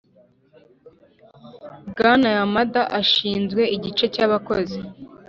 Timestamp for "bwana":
1.89-2.27